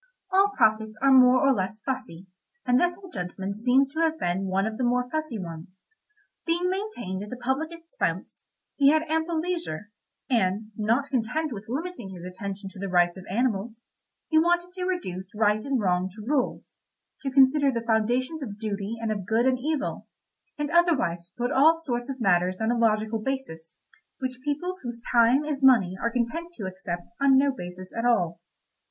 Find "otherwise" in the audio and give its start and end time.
20.71-21.27